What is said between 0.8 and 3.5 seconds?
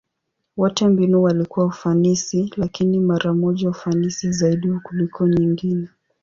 mbinu walikuwa ufanisi, lakini mara